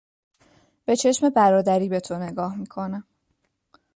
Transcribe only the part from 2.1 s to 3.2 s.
نگاه میکنم.